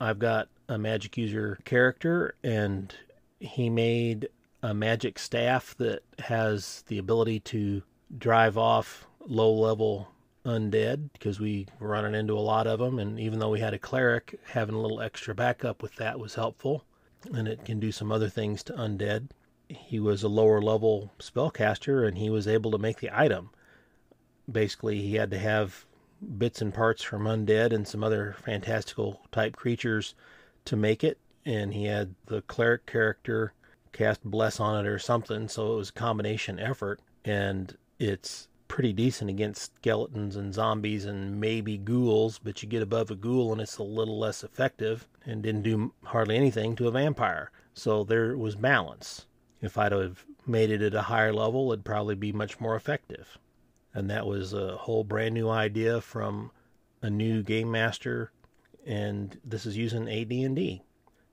I've 0.00 0.18
got 0.18 0.48
a 0.68 0.78
magic 0.78 1.16
user 1.16 1.58
character, 1.64 2.34
and 2.44 2.94
he 3.40 3.68
made 3.68 4.28
a 4.62 4.72
magic 4.72 5.18
staff 5.18 5.74
that 5.78 6.02
has 6.20 6.84
the 6.86 6.98
ability 6.98 7.40
to 7.40 7.82
drive 8.16 8.56
off 8.56 9.06
low 9.26 9.52
level 9.52 10.08
undead 10.44 11.10
because 11.12 11.38
we 11.38 11.66
were 11.78 11.88
running 11.88 12.14
into 12.14 12.34
a 12.34 12.40
lot 12.40 12.66
of 12.66 12.78
them. 12.78 12.98
And 12.98 13.18
even 13.20 13.38
though 13.38 13.50
we 13.50 13.60
had 13.60 13.74
a 13.74 13.78
cleric, 13.78 14.38
having 14.46 14.74
a 14.74 14.80
little 14.80 15.00
extra 15.00 15.34
backup 15.34 15.82
with 15.82 15.96
that 15.96 16.18
was 16.18 16.34
helpful. 16.34 16.84
And 17.34 17.46
it 17.46 17.64
can 17.64 17.80
do 17.80 17.92
some 17.92 18.10
other 18.10 18.28
things 18.28 18.62
to 18.64 18.72
undead. 18.72 19.28
He 19.68 20.00
was 20.00 20.22
a 20.22 20.28
lower 20.28 20.60
level 20.60 21.12
spellcaster 21.18 22.06
and 22.06 22.16
he 22.16 22.30
was 22.30 22.48
able 22.48 22.70
to 22.70 22.78
make 22.78 22.98
the 22.98 23.10
item. 23.12 23.50
Basically, 24.50 25.00
he 25.02 25.14
had 25.14 25.30
to 25.30 25.38
have 25.38 25.84
bits 26.38 26.60
and 26.60 26.74
parts 26.74 27.02
from 27.02 27.24
undead 27.24 27.72
and 27.72 27.86
some 27.86 28.02
other 28.02 28.36
fantastical 28.42 29.20
type 29.30 29.54
creatures 29.56 30.14
to 30.64 30.76
make 30.76 31.04
it. 31.04 31.18
And 31.44 31.72
he 31.72 31.84
had 31.84 32.14
the 32.26 32.42
cleric 32.42 32.86
character 32.86 33.52
cast 33.92 34.24
bless 34.24 34.60
on 34.60 34.84
it 34.84 34.88
or 34.88 34.98
something. 34.98 35.48
So 35.48 35.74
it 35.74 35.76
was 35.76 35.90
a 35.90 35.94
combination 35.94 36.58
effort. 36.58 37.00
And 37.24 37.76
it's 37.98 38.48
pretty 38.70 38.92
decent 38.92 39.28
against 39.28 39.74
skeletons 39.74 40.36
and 40.36 40.54
zombies 40.54 41.04
and 41.04 41.40
maybe 41.40 41.76
ghouls, 41.76 42.38
but 42.38 42.62
you 42.62 42.68
get 42.68 42.82
above 42.82 43.10
a 43.10 43.16
ghoul 43.16 43.50
and 43.50 43.60
it's 43.60 43.78
a 43.78 43.82
little 43.82 44.16
less 44.16 44.44
effective 44.44 45.08
and 45.26 45.42
didn't 45.42 45.62
do 45.62 45.92
hardly 46.04 46.36
anything 46.36 46.76
to 46.76 46.86
a 46.86 46.92
vampire. 46.92 47.50
So 47.74 48.04
there 48.04 48.38
was 48.38 48.54
balance. 48.54 49.26
If 49.60 49.76
I'd 49.76 49.90
have 49.90 50.24
made 50.46 50.70
it 50.70 50.82
at 50.82 50.94
a 50.94 51.02
higher 51.02 51.32
level, 51.32 51.72
it'd 51.72 51.84
probably 51.84 52.14
be 52.14 52.32
much 52.32 52.60
more 52.60 52.76
effective. 52.76 53.38
And 53.92 54.08
that 54.08 54.24
was 54.24 54.52
a 54.52 54.76
whole 54.76 55.02
brand 55.02 55.34
new 55.34 55.48
idea 55.48 56.00
from 56.00 56.52
a 57.02 57.10
new 57.10 57.42
game 57.42 57.72
master 57.72 58.30
and 58.86 59.36
this 59.44 59.66
is 59.66 59.76
using 59.76 60.08
AD&D 60.08 60.80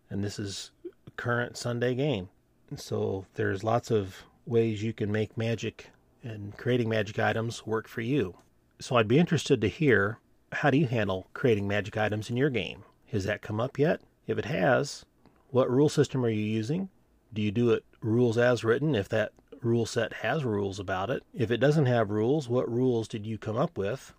and 0.10 0.24
this 0.24 0.40
is 0.40 0.72
current 1.18 1.56
Sunday 1.56 1.94
game. 1.94 2.30
So 2.78 3.28
there's 3.36 3.64
lots 3.64 3.92
of 3.92 4.24
ways 4.48 4.82
you 4.82 4.92
can 4.92 5.12
make 5.12 5.38
magic 5.38 5.92
and 6.28 6.58
creating 6.58 6.90
magic 6.90 7.18
items 7.20 7.66
work 7.66 7.88
for 7.88 8.02
you. 8.02 8.36
So 8.80 8.96
I'd 8.96 9.08
be 9.08 9.20
interested 9.20 9.62
to 9.62 9.70
hear 9.70 10.20
how 10.52 10.70
do 10.70 10.78
you 10.78 10.88
handle 10.88 11.28
creating 11.34 11.68
magic 11.68 11.98
items 11.98 12.30
in 12.30 12.38
your 12.38 12.50
game? 12.50 12.84
Has 13.08 13.24
that 13.24 13.42
come 13.42 13.60
up 13.60 13.80
yet? 13.80 14.02
If 14.28 14.38
it 14.38 14.46
has, 14.46 15.06
what 15.50 15.72
rule 15.72 15.90
system 15.90 16.26
are 16.26 16.30
you 16.30 16.44
using? 16.44 16.90
Do 17.34 17.42
you 17.42 17.52
do 17.52 17.72
it 17.72 17.86
rules 18.02 18.38
as 18.38 18.64
written 18.64 18.96
if 18.96 19.10
that 19.10 19.32
rule 19.62 19.86
set 19.86 20.14
has 20.14 20.44
rules 20.44 20.80
about 20.80 21.10
it? 21.10 21.24
If 21.34 21.52
it 21.52 21.58
doesn't 21.58 21.86
have 21.86 22.12
rules, 22.12 22.50
what 22.50 22.72
rules 22.72 23.08
did 23.08 23.26
you 23.26 23.38
come 23.38 23.58
up 23.58 23.78
with? 23.78 24.14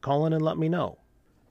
Call 0.00 0.26
in 0.26 0.32
and 0.32 0.44
let 0.44 0.58
me 0.58 0.68
know. 0.68 0.98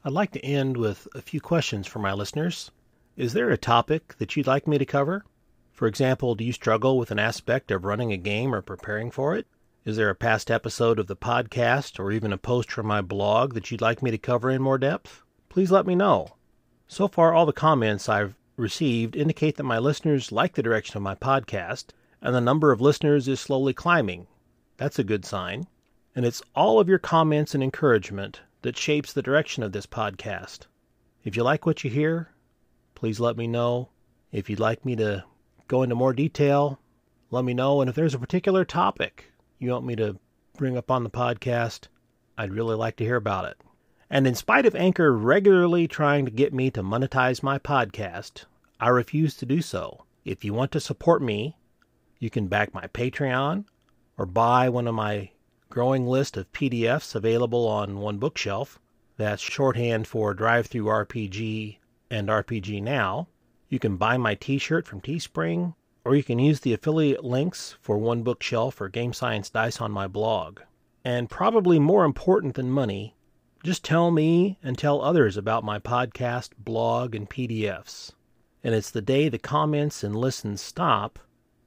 I'd 0.03 0.13
like 0.13 0.31
to 0.31 0.45
end 0.45 0.77
with 0.77 1.07
a 1.15 1.21
few 1.21 1.41
questions 1.41 1.87
for 1.87 1.99
my 1.99 2.13
listeners. 2.13 2.71
Is 3.15 3.33
there 3.33 3.49
a 3.49 3.57
topic 3.57 4.15
that 4.19 4.35
you'd 4.35 4.47
like 4.47 4.67
me 4.67 4.77
to 4.77 4.85
cover? 4.85 5.25
For 5.71 5.87
example, 5.87 6.35
do 6.35 6.43
you 6.43 6.53
struggle 6.53 6.97
with 6.97 7.11
an 7.11 7.19
aspect 7.19 7.71
of 7.71 7.83
running 7.83 8.11
a 8.11 8.17
game 8.17 8.53
or 8.53 8.61
preparing 8.61 9.11
for 9.11 9.35
it? 9.35 9.47
Is 9.87 9.95
there 9.95 10.09
a 10.09 10.15
past 10.15 10.51
episode 10.51 10.99
of 10.99 11.07
the 11.07 11.15
podcast 11.15 11.97
or 11.97 12.11
even 12.11 12.33
a 12.33 12.37
post 12.37 12.69
from 12.69 12.87
my 12.87 12.99
blog 12.99 13.53
that 13.53 13.71
you'd 13.71 13.79
like 13.79 14.03
me 14.03 14.11
to 14.11 14.17
cover 14.17 14.49
in 14.49 14.61
more 14.61 14.77
depth? 14.77 15.23
Please 15.47 15.71
let 15.71 15.87
me 15.87 15.95
know. 15.95 16.35
So 16.89 17.07
far, 17.07 17.33
all 17.33 17.45
the 17.45 17.53
comments 17.53 18.09
I've 18.09 18.35
received 18.57 19.15
indicate 19.15 19.55
that 19.55 19.63
my 19.63 19.79
listeners 19.79 20.29
like 20.29 20.55
the 20.55 20.61
direction 20.61 20.97
of 20.97 21.03
my 21.03 21.15
podcast, 21.15 21.91
and 22.21 22.35
the 22.35 22.41
number 22.41 22.73
of 22.73 22.81
listeners 22.81 23.29
is 23.29 23.39
slowly 23.39 23.73
climbing. 23.73 24.27
That's 24.75 24.99
a 24.99 25.05
good 25.05 25.23
sign. 25.23 25.67
And 26.13 26.25
it's 26.25 26.41
all 26.53 26.81
of 26.81 26.89
your 26.89 26.99
comments 26.99 27.55
and 27.55 27.63
encouragement 27.63 28.41
that 28.63 28.75
shapes 28.75 29.13
the 29.13 29.21
direction 29.21 29.63
of 29.63 29.71
this 29.71 29.85
podcast. 29.85 30.67
If 31.23 31.37
you 31.37 31.43
like 31.43 31.65
what 31.65 31.85
you 31.85 31.89
hear, 31.89 32.31
please 32.93 33.21
let 33.21 33.37
me 33.37 33.47
know. 33.47 33.87
If 34.33 34.49
you'd 34.49 34.59
like 34.59 34.83
me 34.83 34.97
to 34.97 35.23
go 35.69 35.81
into 35.81 35.95
more 35.95 36.11
detail, 36.11 36.77
let 37.31 37.45
me 37.45 37.53
know. 37.53 37.79
And 37.79 37.89
if 37.89 37.95
there's 37.95 38.15
a 38.15 38.19
particular 38.19 38.65
topic 38.65 39.31
you 39.59 39.71
want 39.71 39.85
me 39.85 39.95
to 39.95 40.17
bring 40.57 40.77
up 40.77 40.91
on 40.91 41.03
the 41.03 41.09
podcast, 41.09 41.87
I'd 42.37 42.53
really 42.53 42.75
like 42.75 42.95
to 42.97 43.03
hear 43.03 43.15
about 43.15 43.45
it. 43.45 43.57
And 44.09 44.25
in 44.25 44.35
spite 44.35 44.65
of 44.65 44.75
Anchor 44.75 45.11
regularly 45.11 45.87
trying 45.87 46.25
to 46.25 46.31
get 46.31 46.53
me 46.53 46.71
to 46.71 46.83
monetize 46.83 47.43
my 47.43 47.59
podcast, 47.59 48.45
I 48.79 48.89
refuse 48.89 49.35
to 49.37 49.45
do 49.45 49.61
so. 49.61 50.05
If 50.23 50.45
you 50.45 50.53
want 50.53 50.71
to 50.73 50.79
support 50.79 51.21
me, 51.21 51.57
you 52.19 52.29
can 52.29 52.47
back 52.47 52.73
my 52.73 52.87
Patreon 52.87 53.65
or 54.17 54.25
buy 54.25 54.69
one 54.69 54.87
of 54.87 54.95
my 54.95 55.31
growing 55.69 56.07
list 56.07 56.37
of 56.37 56.51
PDFs 56.51 57.15
available 57.15 57.67
on 57.67 57.99
one 57.99 58.17
bookshelf. 58.17 58.79
That's 59.17 59.41
shorthand 59.41 60.07
for 60.07 60.33
DriveThruRPG 60.33 61.77
and 62.09 62.29
RPG 62.29 62.81
Now. 62.81 63.27
You 63.69 63.79
can 63.79 63.97
buy 63.97 64.17
my 64.17 64.35
t-shirt 64.35 64.87
from 64.87 65.01
Teespring, 65.01 65.75
or 66.07 66.15
you 66.15 66.23
can 66.23 66.39
use 66.39 66.61
the 66.61 66.71
affiliate 66.71 67.25
links 67.25 67.75
for 67.81 67.97
One 67.97 68.23
Bookshelf 68.23 68.79
or 68.79 68.87
Game 68.87 69.11
Science 69.11 69.49
Dice 69.49 69.81
on 69.81 69.91
my 69.91 70.07
blog. 70.07 70.61
And 71.03 71.29
probably 71.29 71.79
more 71.79 72.05
important 72.05 72.55
than 72.55 72.71
money, 72.71 73.17
just 73.61 73.83
tell 73.83 74.09
me 74.09 74.57
and 74.63 74.77
tell 74.77 75.01
others 75.01 75.35
about 75.35 75.65
my 75.65 75.79
podcast, 75.79 76.51
blog, 76.57 77.13
and 77.13 77.29
PDFs. 77.29 78.13
And 78.63 78.73
it's 78.73 78.89
the 78.89 79.01
day 79.01 79.27
the 79.27 79.37
comments 79.37 80.01
and 80.01 80.15
listens 80.15 80.61
stop 80.61 81.19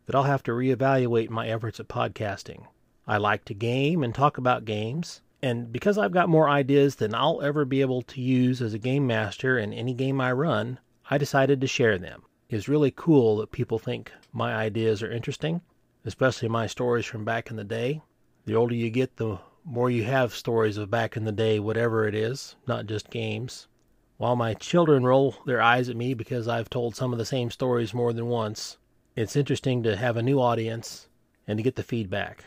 that 0.06 0.14
I'll 0.14 0.22
have 0.22 0.42
to 0.44 0.52
reevaluate 0.52 1.28
my 1.28 1.46
efforts 1.46 1.78
at 1.78 1.88
podcasting. 1.88 2.64
I 3.06 3.18
like 3.18 3.44
to 3.44 3.52
game 3.52 4.02
and 4.02 4.14
talk 4.14 4.38
about 4.38 4.64
games, 4.64 5.20
and 5.42 5.70
because 5.70 5.98
I've 5.98 6.12
got 6.12 6.30
more 6.30 6.48
ideas 6.48 6.96
than 6.96 7.14
I'll 7.14 7.42
ever 7.42 7.66
be 7.66 7.82
able 7.82 8.00
to 8.00 8.22
use 8.22 8.62
as 8.62 8.72
a 8.72 8.78
game 8.78 9.06
master 9.06 9.58
in 9.58 9.74
any 9.74 9.92
game 9.92 10.18
I 10.18 10.32
run, 10.32 10.78
I 11.10 11.18
decided 11.18 11.60
to 11.60 11.66
share 11.66 11.98
them. 11.98 12.22
It's 12.52 12.66
really 12.66 12.90
cool 12.90 13.36
that 13.36 13.52
people 13.52 13.78
think 13.78 14.10
my 14.32 14.52
ideas 14.52 15.04
are 15.04 15.12
interesting, 15.12 15.60
especially 16.04 16.48
my 16.48 16.66
stories 16.66 17.06
from 17.06 17.24
back 17.24 17.48
in 17.48 17.54
the 17.54 17.62
day. 17.62 18.02
The 18.44 18.56
older 18.56 18.74
you 18.74 18.90
get, 18.90 19.18
the 19.18 19.38
more 19.64 19.88
you 19.88 20.02
have 20.02 20.34
stories 20.34 20.76
of 20.76 20.90
back 20.90 21.16
in 21.16 21.24
the 21.24 21.30
day, 21.30 21.60
whatever 21.60 22.08
it 22.08 22.14
is, 22.16 22.56
not 22.66 22.86
just 22.86 23.08
games. 23.08 23.68
While 24.16 24.34
my 24.34 24.54
children 24.54 25.04
roll 25.04 25.36
their 25.46 25.62
eyes 25.62 25.88
at 25.88 25.94
me 25.94 26.12
because 26.12 26.48
I've 26.48 26.68
told 26.68 26.96
some 26.96 27.12
of 27.12 27.20
the 27.20 27.24
same 27.24 27.52
stories 27.52 27.94
more 27.94 28.12
than 28.12 28.26
once, 28.26 28.78
it's 29.14 29.36
interesting 29.36 29.84
to 29.84 29.94
have 29.94 30.16
a 30.16 30.22
new 30.22 30.40
audience 30.40 31.08
and 31.46 31.56
to 31.56 31.62
get 31.62 31.76
the 31.76 31.84
feedback. 31.84 32.46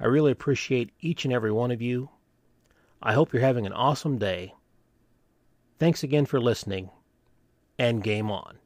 I 0.00 0.06
really 0.06 0.32
appreciate 0.32 0.90
each 1.00 1.24
and 1.24 1.32
every 1.32 1.52
one 1.52 1.70
of 1.70 1.80
you. 1.80 2.10
I 3.00 3.12
hope 3.12 3.32
you're 3.32 3.42
having 3.42 3.64
an 3.64 3.72
awesome 3.72 4.18
day. 4.18 4.54
Thanks 5.78 6.02
again 6.02 6.26
for 6.26 6.40
listening, 6.40 6.90
and 7.78 8.02
game 8.02 8.28
on. 8.28 8.58